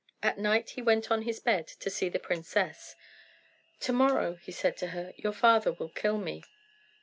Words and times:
At 0.23 0.39
night 0.39 0.71
he 0.71 0.81
went 0.81 1.11
on 1.11 1.21
his 1.21 1.39
bed 1.39 1.67
to 1.67 1.91
see 1.91 2.09
the 2.09 2.17
princess. 2.17 2.95
"To 3.81 3.93
morrow," 3.93 4.33
he 4.33 4.51
said 4.51 4.75
to 4.77 4.87
her, 4.87 5.13
"your 5.15 5.31
father 5.31 5.73
will 5.73 5.89
kill 5.89 6.17
me." 6.17 6.43